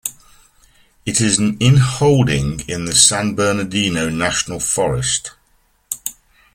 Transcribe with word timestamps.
It 1.05 1.21
is 1.21 1.37
an 1.37 1.57
inholding 1.59 2.61
in 2.67 2.85
the 2.85 2.91
San 2.95 3.35
Bernardino 3.35 4.09
National 4.09 4.59
Forest. 4.59 5.33